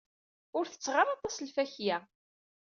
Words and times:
Ur 0.57 0.65
tetteɣ 0.67 0.95
ara 1.01 1.11
aṭas 1.15 1.35
n 1.37 1.43
lfakya. 1.49 1.97